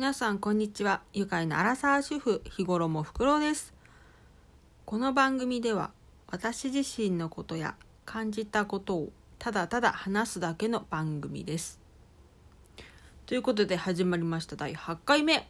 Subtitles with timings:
[0.00, 1.02] 皆さんこんにちは。
[1.12, 3.74] 愉快なアラサー主婦日頃もフクロウです。
[4.86, 5.90] この番組では
[6.26, 7.74] 私自身のことや
[8.06, 11.78] 感じたことをただただ話すだけの番組です。
[13.26, 14.56] ということで始まりました。
[14.56, 15.46] 第8回目。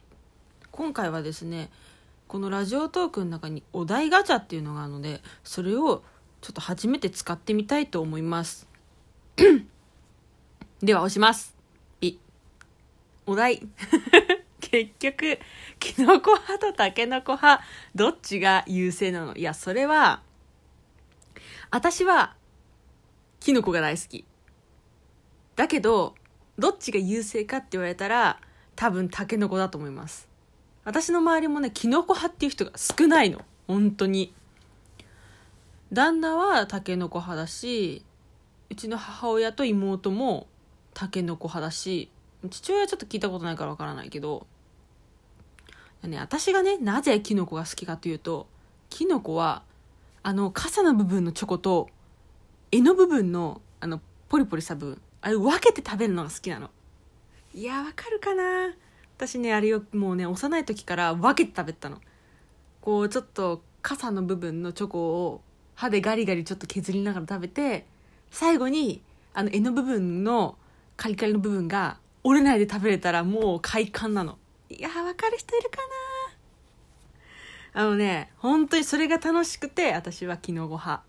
[0.69, 1.69] 今回はですね
[2.27, 6.03] このラジオトークの中にお題ガチャっていうのがあるのでそれを
[6.41, 8.67] ちょっと初めて使ってみたいと思います。
[10.83, 11.55] では押します。
[13.25, 13.61] お題。
[14.71, 15.39] 結局
[15.79, 19.35] キノコ派とタケノコ派どっちが優勢なの？
[19.35, 20.21] いやそれは
[21.69, 22.35] 私は
[23.39, 24.25] キノコが大好き。
[25.55, 26.15] だけど
[26.57, 28.39] どっちが優勢かって言われたら
[28.75, 30.29] 多分タケノコだと思います。
[30.83, 33.41] 私の周りもねキノコ派っていう人が少ないの。
[33.67, 34.33] 本当に。
[35.91, 38.05] 旦那はタケノコ派だし
[38.69, 40.47] うちの母親と妹も
[40.93, 42.09] タケノコ派だし
[42.49, 44.47] 父親はちょっと聞いたことないからわからないけど
[46.07, 48.47] ね私がねなぜキノコが好きかというと
[48.89, 49.63] キノコは
[50.23, 51.89] あの傘の部分のチョコと
[52.71, 56.69] 柄の部分のあのポリポリした部分あれ分けて食べるのが好きなの。
[57.53, 58.73] いやわかるかな？
[59.17, 61.97] 私ねあれをもうね幼い時から分けて食べてたの。
[62.81, 65.41] こうちょっと傘の部分のチョコを
[65.75, 67.85] 歯でガリガリちょっと削りながら食べて
[68.29, 69.01] 最後に
[69.33, 70.55] あの柄の部分の
[70.97, 74.37] カリカリの部分が折れないで食べれたらもう快感なの。
[74.81, 75.77] いやわかる人いるか
[77.73, 77.81] な。
[77.83, 81.03] あのね本当にそれが楽しくて私はキノコ派。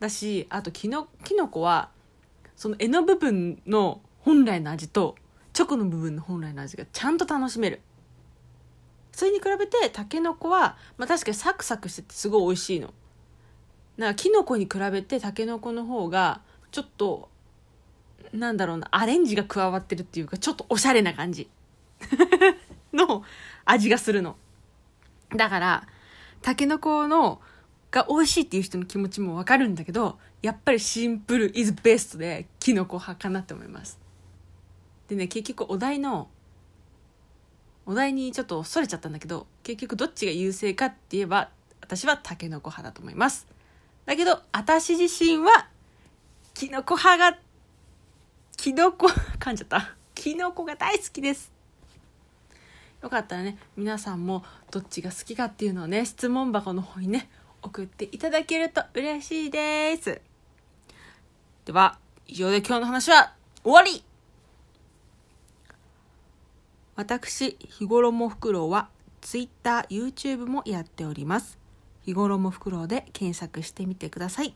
[0.00, 1.90] だしあとキノキノコは
[2.56, 5.14] その柄の部分の本来の味と
[5.52, 7.82] チョコの部分の本来の味がちゃんと楽しめる。
[9.12, 12.94] それに比べてタケノコは、まあ、確かにサクサクしててすごい美味しいの。
[13.98, 17.28] なんかキノコに比べてタケノコの方がちょっと
[18.32, 21.50] なんだろうなアレンジが加わってるっていうかちょっとおしゃれな感じ。
[22.96, 23.22] の
[23.64, 24.36] 味がするの。
[25.34, 25.86] だから
[26.42, 27.40] タケノコの
[27.90, 33.98] が美味しいっていう人の気持ちもわかるんだけどやっぱりシンプルイズベストでキノコ派かなって思います。
[35.08, 36.28] でね結局お題の
[37.86, 43.46] お題にちょっとそれちゃったんだけど結局どっちが優勢かって言えば私はタケノコ派だと思います。
[44.04, 45.68] だけど私自身は
[46.54, 47.38] キノコ派が
[48.56, 49.94] キノコ噛んじゃった。
[50.14, 51.55] キノコが大好きです。
[53.02, 57.28] よかったらね皆さんもどっちが好きかっていうのをね質問箱の方にね
[57.62, 60.20] 送っていただけると嬉しいです。
[61.64, 64.02] では以上で今日の話は終わり。
[66.94, 68.88] 私日頃もフクロウは
[69.20, 71.58] Twitter、YouTube もやっております。
[72.02, 74.54] 日頃もフクロウで検索してみてください。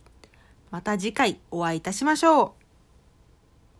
[0.70, 2.59] また次回お会いいたしましょう。